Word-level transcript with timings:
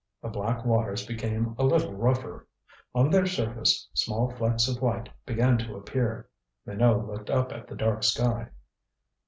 The 0.23 0.29
black 0.29 0.65
waters 0.65 1.05
became 1.05 1.53
a 1.59 1.63
little 1.63 1.93
rougher. 1.93 2.47
On 2.95 3.11
their 3.11 3.27
surface 3.27 3.87
small 3.93 4.31
flecks 4.31 4.67
of 4.67 4.81
white 4.81 5.09
began 5.27 5.59
to 5.59 5.75
appear. 5.75 6.27
Minot 6.65 7.05
looked 7.05 7.29
up 7.29 7.51
at 7.51 7.67
the 7.67 7.75
dark 7.75 8.01
sky. 8.01 8.49